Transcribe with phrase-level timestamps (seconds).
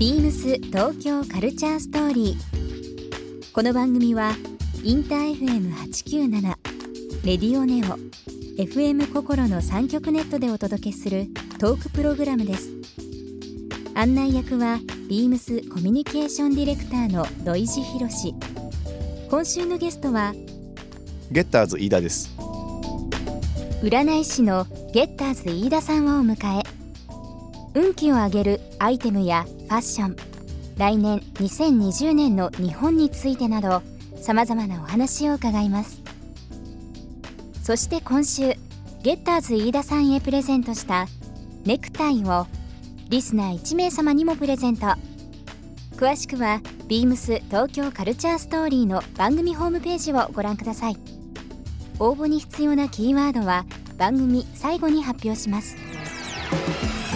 [0.00, 3.52] ビームス東京カルチャーストーリー。
[3.52, 4.32] この番組は
[4.82, 7.98] インター FM897 レディオネオ
[8.56, 11.26] FM 心の三極ネットでお届けする
[11.58, 12.70] トークプログラムです。
[13.94, 18.34] 案内役はビームスコミュニケーションディレクターの土井博志。
[19.28, 20.32] 今週のゲストは
[21.30, 22.34] ゲッターズ飯田です
[23.82, 24.64] 占い師の
[24.94, 26.69] ゲッターズ飯田さんをお迎え
[27.74, 30.16] 運気を上げるアイテムやファッション。
[30.76, 33.82] 来年2020年の日本についてなど
[34.16, 36.00] さまざまなお話を伺います。
[37.62, 38.54] そして今週
[39.02, 41.06] ゲッターズ飯田さんへプレゼントした
[41.64, 42.46] ネクタイを
[43.08, 44.86] リスナー1名様にもプレゼント。
[45.96, 50.96] 詳しくはビームス東京カルチャーストーリーの番組ホームページをご覧ください。
[51.98, 53.64] 応募に必要なキーワードは
[53.98, 55.76] 番組最後に発表します。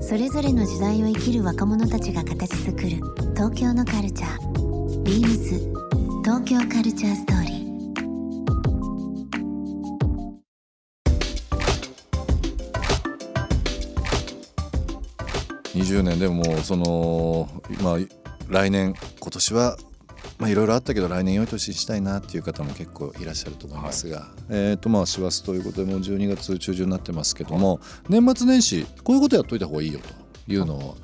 [0.00, 2.88] それぞれの時代を生きる若者たちが形作る
[3.34, 4.54] 東京のカルチャー。
[5.02, 7.64] Beams 東京カルチャーストーリー。
[15.74, 17.48] 20年でももうその
[17.82, 17.98] まあ
[18.48, 19.76] 来年今年は
[20.38, 30.00] まあいろいろあったけど来年良い年にしたいなっていう方も結構いらっしゃると思いますが、えっ、とまあ師走ということでもう12月中旬になってますけども、年末年始こういうことやっといた方がいいよ
[30.46, 30.96] というのを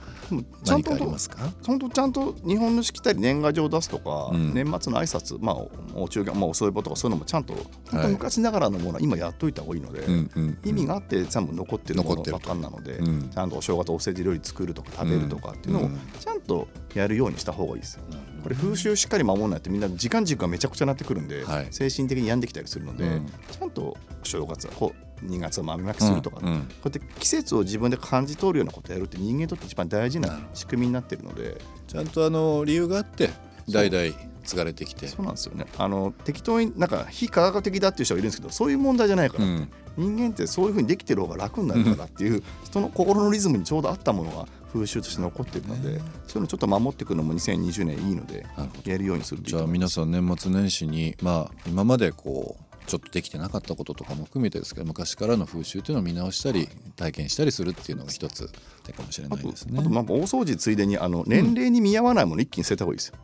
[0.64, 1.38] ちゃんとありますか？
[1.62, 4.54] ちゃんとちゃんと日本のしきたり年賀状を出すとか、うん。
[4.54, 5.70] 年末の挨拶まあお
[6.04, 7.54] お中元まあお歳暮とかそういうのもちゃんと
[7.90, 13.30] 本当昔ながらのものは今やっといた方がいいので、うんうん意味があって全部残ってるものばっかりなので、うん。
[13.30, 15.98] ちゃんとお正月おせち料理作るとか食べるとかっていうのをうん。
[16.18, 18.02] ちゃんとやるようにした方がいいですよ。
[18.42, 21.66] これ風習しっかり守らないとみんな時間軸がめちゃくちゃなってくるんで、はい。
[21.70, 23.26] 精神的に病んできたりするので、うん。
[23.26, 26.60] ちゃんとお正月はこう2月を豆まきするとか、うんうん。
[26.60, 31.60] こうやって季節を自分で感じ取るようなことをやるって人間にとって一番大事な仕組みになってるので。
[31.86, 33.30] ちゃんとあの理由があって
[33.68, 35.66] 代々継がれてきて、そうなんですよね。
[35.76, 39.68] あの適当になんか非科学的だっていう人がいるんですけどそういう問題じゃないから、うん。
[39.96, 46.00] 人間ってそういうふうにできてる方が楽になるからっていう人の心のリズムにちょうど合ったものが風習として残ってるので、そうい
[46.36, 48.46] うのちょっと守っていくのも2020年いいので
[48.84, 58.50] やるようにするじゃあ皆さん年末年始にまあ今までこうちょっとできてなかったこととかも含めてですけど昔からの風習というのを見直したり体験したりするっていうのが一つ
[58.82, 59.78] 手かもしれないですね。
[59.78, 63.14] あとまあ大掃除ついでにあの年齢に見合わないもの一気に捨てた方がいいですよ。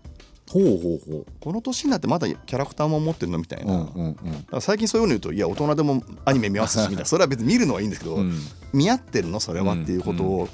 [0.48, 3.76] ほうほうほこの年になってまだキャラクターも持ってるのみたいな、う。
[3.76, 4.16] うんうん。
[4.52, 7.04] うん最近そういうの言うといや大人でもアニメ見ますしみたいな。
[7.06, 8.38] それは別に見るのはいいんですけど、うん。
[8.72, 10.48] 見合ってるのそれはっていうことを、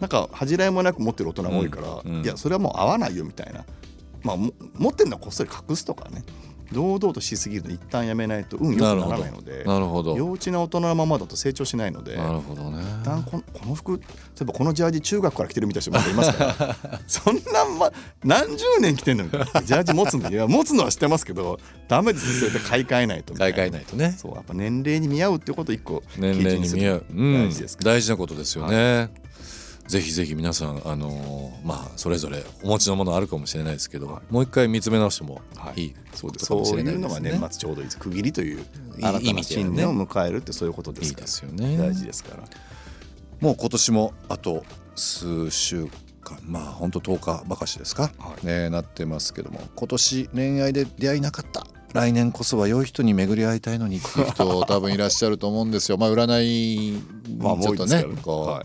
[0.00, 3.64] なんか恥じらいもなく持ってる大人が多いから、うんうんいやそれはもう合わないよみたいな、
[4.22, 6.22] まあ、も持ってるのはこっそり隠すとかね
[6.72, 10.16] 堂々としすぎると一旦やめないと運良くならないのでなるほど。
[10.16, 12.16] 幼稚な大人のままだと成長しないので。
[12.16, 12.82] なるほどね。
[13.00, 14.02] 一旦このこの服例
[14.42, 17.92] えばこのジャージ中学から着てるみたいな人もいますから そんな、ま、
[18.24, 24.14] 何十年着てんのジャージ持つんでいや持つのは知ってますけどダメですそれで買い替えないと買い替えないとね。
[24.16, 29.10] そうやっぱ年齢に見合うってことを一個年齢に見合う、大事ですから、大事なことですよね。
[29.90, 35.42] ぜひぜひ皆さんあのーまあそれぞれお持ちのものあるかもしれないですけど、もう一回見つめ直しても
[35.74, 35.82] い。
[35.82, 37.40] いそうですことかもしれそういうのがないですね。
[37.40, 37.98] 年末ちょうどいいです。
[37.98, 38.64] 区切りといういい
[39.04, 41.22] 新た新年を迎えるってそういうことですから。
[41.22, 41.76] いいですよね。
[41.76, 42.44] 大事ですから。
[43.40, 44.62] もう今年もあと
[44.94, 45.88] 数週
[46.22, 48.46] 間まあ本当10日ばかしですか、はい。
[48.46, 49.60] ねなってますけども。
[49.74, 51.66] 今年恋愛で出会いなかった。
[51.94, 55.98] 来年こそは良い人に巡り合いたいのにっていう人多分いらっしゃると思うんですよ。
[55.98, 57.02] まあ占い
[57.40, 58.22] まあちょっとね 多いですからね。
[58.22, 58.64] こう、はい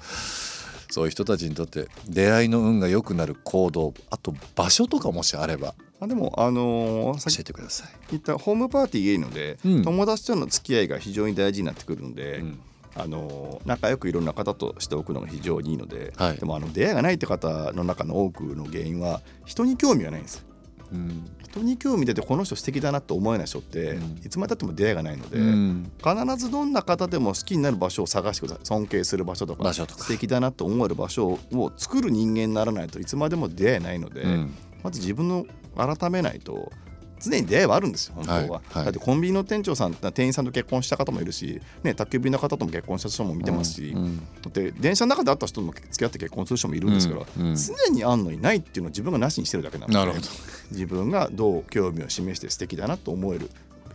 [0.96, 7.90] そういう人たちにとって出会いの運が良くなる行動あと場所とかもしあればあでもあのー教えてください。
[8.12, 9.84] 言ったホームパーティーがいいので、うん。
[9.84, 12.60] 友達との付き合いが非常に大事になってくるので、うん。
[12.96, 16.38] あの仲良くいろんな方としておくのが非常にいいので、はい。
[16.38, 20.46] でもあの出会いがないって方の中の多くの原因は人に興味がないんです
[20.92, 21.30] うん。
[21.44, 24.22] 人に興味出てこの人素敵だなと思えない人って、うん。
[24.26, 25.92] いつまでたっても出会いがないので、うん。
[25.98, 28.66] 必ずどんな方でも好きになる場所を探してください。
[28.66, 30.04] 尊敬する場所とか場所とか。
[30.04, 34.54] 素敵だなと思える場所を作る人間にならないといつまでも出会えないので、うん
[34.84, 36.72] まず自分の改めないと
[37.20, 38.60] 常に出会いはあるんですよ本当は、はいはい。
[38.86, 47.56] だってコンビニの店長さん店員さんと結婚した方もいるし、ね、宅急便の方とも結婚した人も見てますし、うんだって電車の中で会った人も付き合って結婚する人もいるんですから、うんうん。
[47.56, 50.24] 常にあんのにないっていうのを自分がなしにしてるだけなのでなるほど。
[50.72, 53.50] 自分がどう興味を示して素敵だなと思える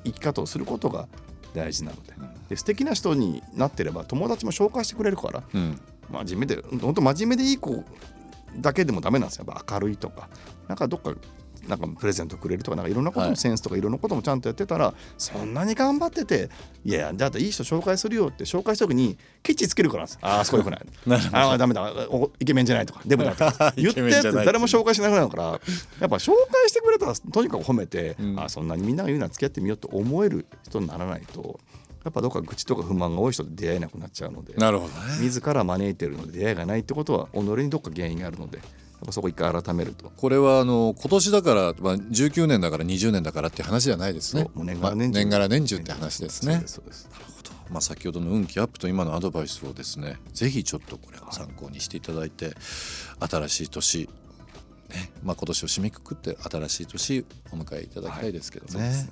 [0.05, 1.08] 生き方をすることが
[1.55, 2.14] 大事なので。
[2.49, 5.81] で素敵な人になってれば友達も紹介してくれるからうん。
[6.11, 7.84] 真面目で本当真面目でいい子
[8.58, 9.44] だけでもダメなんですよ。
[9.46, 10.28] やっぱ明るいとか。
[10.66, 11.14] なんかどっか
[11.69, 16.49] なんかプレゼントくれるとかなんかいろんなことセンスとかいろんなこともちゃんとやってたら、そんなに頑張ってて
[16.85, 20.87] いやだっていい人紹介するよって紹介した時にケチつけるからああそこよくない。
[21.33, 21.83] ああダメだ。
[22.09, 23.01] おイケメンじゃないとか。
[23.05, 25.57] デブだとか 言ったやつ誰も紹介しなくなるからや
[26.07, 28.41] っぱ紹介してくれたらとにかく褒めて、うん。
[28.41, 31.61] あそんなにみんなが言うなら付き合ってみようと思える人にならないと
[32.05, 34.55] やっぱどっか愚痴とか不満が多い人と出会えなくなっちゃうので。
[34.55, 35.19] なるほどね。
[35.21, 38.61] 自ら招いてるので出会いがないってことは己にどっか原因があるので
[39.06, 40.11] ぱそこ一回改めると。
[40.17, 44.49] これはあの今年だから、まあ、19年だから20年だからっていう話じゃないですね。
[44.56, 45.17] 年がら年中。
[45.17, 46.62] まあ年がら年中って話ですね。
[46.67, 47.50] そうですなるほど。
[47.70, 52.52] まあ、先ほどの運気アップと今のアドバイスをですねぜひちょっとこれを参考にしていただいて、
[53.20, 54.08] 新しい年
[54.91, 59.08] ねまあ、今年を締めくくって新しい年お迎えいただきたいですけどね。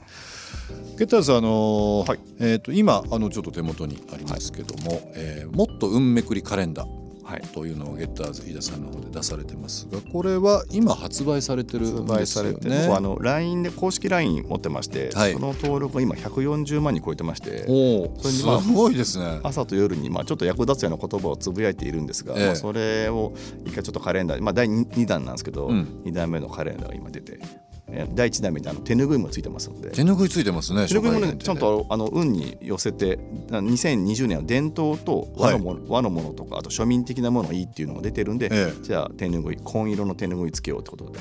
[0.98, 2.20] ゲッターズあのーはい。
[2.40, 7.42] えー、と今あのちょっと手元にありますけども、えーもっと運めくりカレンダーはい。
[7.42, 15.34] というのをゲッターズ飯田さんの方で出されてますがこれは今発売されてる発んですよ売されて、あの LINE で公式 LINE 持ってまして、はい。
[15.34, 19.40] その登録が今140万人超えてましておそれにまあごいですね。
[19.42, 22.46] 朝と夜にまあちょっと役立つような言葉をつぶやいているんですが、ええ。
[22.46, 23.34] まあそれを
[23.66, 26.02] 一回ちょっとカレンダー、まあ、第 2, 弾なんですけど、うん。
[26.04, 27.67] 2弾目のカレンダーが今出てえー
[28.14, 29.90] 第1弾目にあの手拭いもついてますので。
[29.90, 30.86] 手拭いついてますね。
[30.86, 33.18] 手拭いもねちゃんとあの運に寄せて
[33.48, 38.82] な2020年は伝統と和のもの,、和のものとかあと庶民的なものがいいっていうのが出てるんで、ええ。
[38.82, 41.18] じゃあ手拭い紺色の手拭いつけようってことで。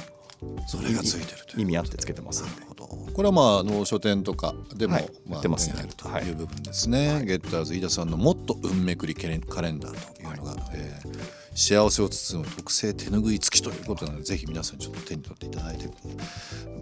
[0.68, 2.86] それがついてるという意味あってつけてますなるほど。
[2.86, 5.10] これはまああの書店とかでも、はい。
[5.26, 5.78] まあてますね。
[5.78, 9.40] 手に入るとはいいう部分ですね、ゲッターズ飯田さんのもっと運めくりカレン
[9.80, 15.92] ダーというのが、えー幸せを包む特製手拭い付きということなのでぜひ皆さんちょっと手に取っていただいての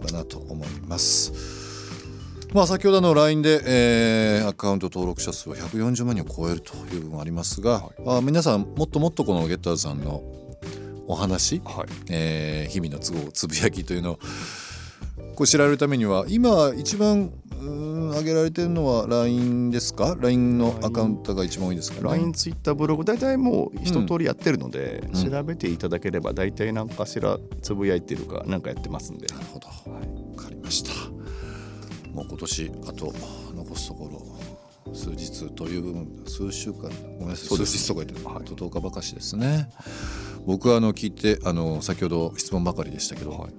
[0.06, 1.32] かなと思います。
[2.52, 10.22] まあ、先ほどの LINE で、えーアカウント登録者数は140万人を超えるという部分ありますが、あ皆さんもっともっとこのゲッターズさんの
[11.06, 14.18] お話、はいえー日々の都合つぶやきというのを
[15.34, 17.32] こう知られるためには今一番
[18.16, 22.08] 上げられてるのは LINE ですか？LINE のアカウントが一番多いですかね。
[22.08, 25.30] LINE、ツイッター、ブログ大体もう一通りやってるので、うん。
[25.30, 30.90] 調べていただければ大体何かしらつぶやいてるか何かやってますんで、なるほど、わかりました。
[32.10, 33.12] もう今年あと
[33.54, 34.08] 残すとこ
[34.86, 37.58] ろ数日という部分数週間ごめんなさい。
[37.58, 39.68] 数日とか言ってあと10日ばかしですね。
[40.46, 43.50] 僕はあの聞いてあの先ほど質問ばかりでしたけど、はい。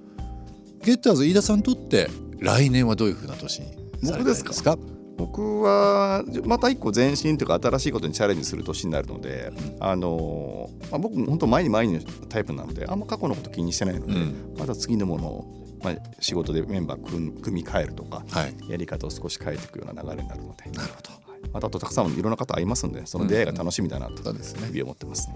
[0.84, 2.08] ゲッターズ飯田さんにとって
[2.38, 4.78] 来年はどういうふうな年にされたいですか？
[5.16, 14.54] 僕はまた一個前進というか新しいことにチャレンジする年になるので、あのまあ、僕本当前に前にのタイプなのであんま過去のこと気にしてないので、うん。
[14.56, 18.54] また次のものを、まあ、仕事でメンバー組組み替えるとかはい。
[18.70, 20.70] やり方を少し変えていくような流れになるので。
[20.70, 21.10] なるほど。
[21.32, 21.40] はい。
[21.52, 25.28] またあとたくさんいろんな方会いますんでその出会いが楽しみだなと日々思ってます。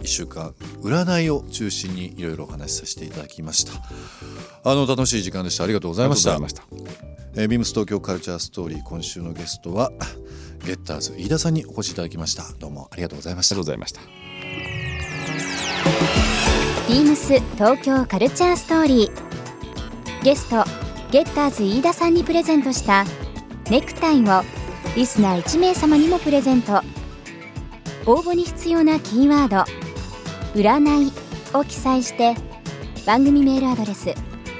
[0.00, 0.52] 1週間
[0.82, 3.72] 占いを中心にいろいろお話しさせていただきました。
[4.68, 5.62] あの楽しい時間でした。
[5.62, 9.90] ありがとうございましたえービームス東京カルチャーストーリー今週のゲストは
[10.64, 12.44] ゲッターズ飯田さんにお越しいただきました。
[12.60, 13.56] どうもありがとうございました。
[13.56, 14.00] ありがとうございました。
[16.88, 20.22] ビームス東京カルチャーストーリー。
[20.22, 20.64] ゲスト
[21.10, 23.04] ゲッターズ飯田さんにプレゼントした
[23.68, 24.42] ネクタイを
[24.94, 26.82] リスナー1名様にもプレゼント。
[28.06, 29.64] 応募に必要なキーワード
[30.54, 31.12] 「占い」
[31.52, 32.36] を記載して
[33.04, 34.14] 番組メールアドレス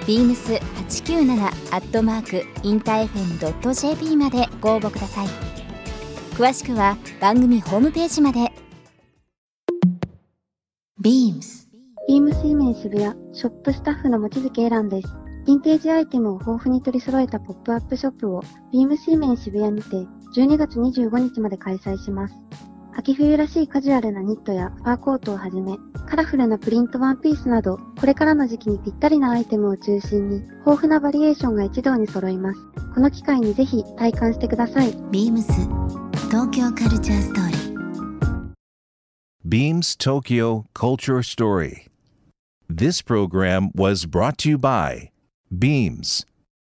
[0.07, 5.27] beams897 アットマークインター FM.jp までご応募ください
[6.33, 8.53] 詳しくは番組ホームページまで
[11.01, 11.65] BEAMS
[12.07, 15.09] ビームスイメン渋谷ショップスタッフの望月エランです。
[15.09, 18.43] ヴィンテージアイテムを豊富に取り揃えたポップアップショップを
[18.73, 19.97] ビームスイメン渋谷にて
[20.37, 22.35] 12月25日まで開催します。
[22.97, 32.61] 秋冬らしいカジュアルなニットやファーコートをはじめ、カラフルなプリントワンピースなど、これからの時期にぴったりなアイテムを中心に、豊富なバリエーションが一堂に揃います。
[32.95, 34.93] この機会にぜひ体感してください。
[35.11, 35.43] BEAMS
[36.31, 37.75] 東京カルチャーストーリー
[39.45, 41.89] Beams Tokyo Culture Story.
[42.69, 45.11] This program was brought to you by
[45.53, 46.25] Beams.